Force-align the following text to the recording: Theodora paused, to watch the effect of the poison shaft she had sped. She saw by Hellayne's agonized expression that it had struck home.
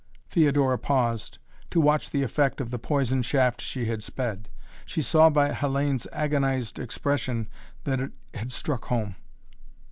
Theodora 0.31 0.79
paused, 0.79 1.37
to 1.69 1.79
watch 1.79 2.09
the 2.09 2.23
effect 2.23 2.59
of 2.59 2.71
the 2.71 2.79
poison 2.79 3.21
shaft 3.21 3.61
she 3.61 3.85
had 3.85 4.01
sped. 4.01 4.49
She 4.83 4.99
saw 4.99 5.29
by 5.29 5.51
Hellayne's 5.51 6.07
agonized 6.11 6.79
expression 6.79 7.47
that 7.83 7.99
it 7.99 8.11
had 8.33 8.51
struck 8.51 8.85
home. 8.85 9.15